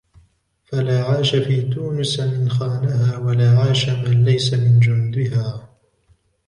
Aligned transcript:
فَلَا 0.65 1.03
عَاشَ 1.03 1.35
فِي 1.35 1.61
تُونِسْ 1.61 2.19
مَنْ 2.19 2.49
خَانَهَا 2.49 3.17
وَلَا 3.17 3.57
عَاشَ 3.59 3.89
مَنْ 3.89 4.23
لَيْسَ 4.25 4.53
مِنْ 4.53 4.79
جُنْدِهَا 4.79 5.69